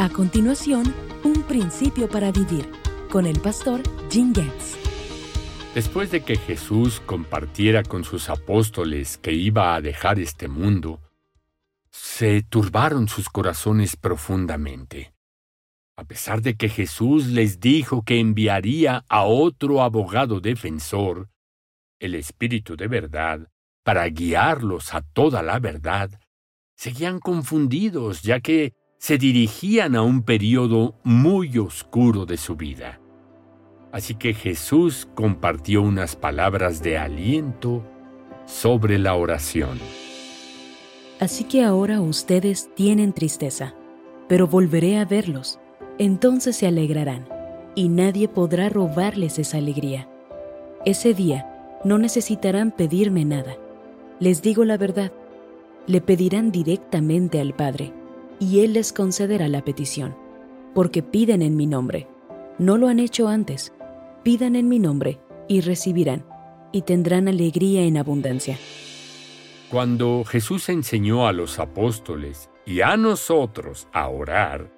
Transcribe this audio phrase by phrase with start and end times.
[0.00, 0.94] A continuación,
[1.24, 2.70] un principio para vivir
[3.10, 4.76] con el pastor Jim Getz.
[5.74, 11.00] Después de que Jesús compartiera con sus apóstoles que iba a dejar este mundo,
[11.90, 15.14] se turbaron sus corazones profundamente.
[15.96, 21.28] A pesar de que Jesús les dijo que enviaría a otro abogado defensor,
[21.98, 23.48] el Espíritu de verdad,
[23.82, 26.20] para guiarlos a toda la verdad,
[26.76, 33.00] seguían confundidos ya que se dirigían a un periodo muy oscuro de su vida.
[33.92, 37.82] Así que Jesús compartió unas palabras de aliento
[38.44, 39.78] sobre la oración.
[41.20, 43.74] Así que ahora ustedes tienen tristeza,
[44.28, 45.58] pero volveré a verlos.
[45.98, 47.28] Entonces se alegrarán,
[47.74, 50.08] y nadie podrá robarles esa alegría.
[50.84, 53.56] Ese día no necesitarán pedirme nada.
[54.20, 55.12] Les digo la verdad,
[55.86, 57.92] le pedirán directamente al Padre
[58.40, 60.16] y Él les concederá la petición,
[60.74, 62.08] porque piden en mi nombre.
[62.58, 63.72] No lo han hecho antes.
[64.22, 66.24] Pidan en mi nombre y recibirán,
[66.72, 68.58] y tendrán alegría en abundancia.
[69.70, 74.72] Cuando Jesús enseñó a los apóstoles y a nosotros a orar,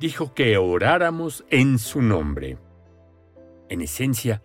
[0.00, 2.58] dijo que oráramos en su nombre.
[3.68, 4.42] En esencia,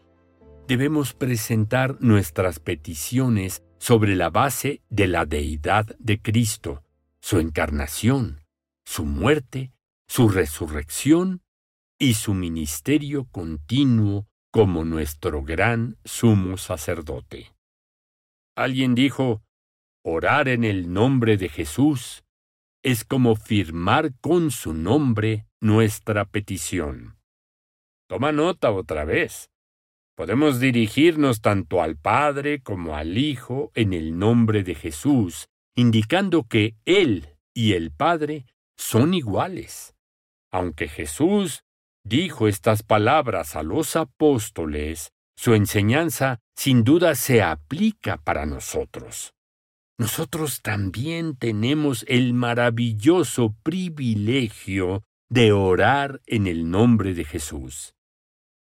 [0.67, 6.84] debemos presentar nuestras peticiones sobre la base de la deidad de Cristo,
[7.22, 8.45] su encarnación,
[8.86, 9.72] su muerte,
[10.08, 11.42] su resurrección
[12.00, 17.53] y su ministerio continuo como nuestro gran sumo sacerdote.
[18.56, 19.44] Alguien dijo,
[20.03, 22.23] orar en el nombre de Jesús
[22.84, 27.17] es como firmar con su nombre nuestra petición.
[28.09, 29.52] Toma nota otra vez.
[30.16, 35.47] Podemos dirigirnos tanto al Padre como al Hijo en el nombre de Jesús
[35.80, 38.45] indicando que Él y el Padre
[38.77, 39.95] son iguales.
[40.52, 41.63] Aunque Jesús
[42.03, 49.34] dijo estas palabras a los apóstoles, su enseñanza sin duda se aplica para nosotros.
[49.97, 57.94] Nosotros también tenemos el maravilloso privilegio de orar en el nombre de Jesús.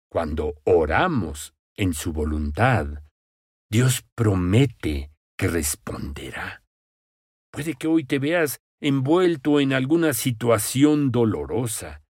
[0.09, 2.87] Cuando oramos en su voluntad,
[3.69, 6.62] Dios promete que responderá.
[7.53, 12.01] Puede que hoy te veas envuelto en alguna situación dolorosa.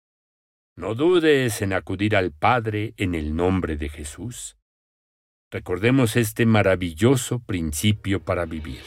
[0.77, 4.57] No dudes en acudir al Padre en el nombre de Jesús.
[5.51, 8.83] Recordemos este maravilloso principio para vivir.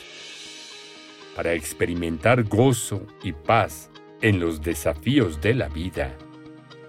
[1.36, 3.92] Para experimentar gozo y paz
[4.22, 6.18] en los desafíos de la vida,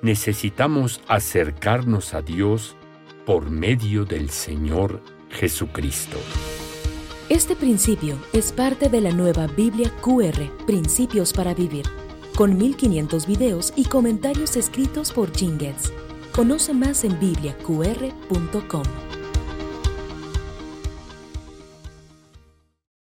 [0.00, 2.77] necesitamos acercarnos a Dios
[3.27, 6.19] por medio del Señor Jesucristo.
[7.28, 11.84] Este principio es parte de la nueva Biblia QR, Principios para Vivir,
[12.37, 15.92] con 1500 videos y comentarios escritos por Jingles.
[16.31, 19.06] Conoce más en bibliaqr.com.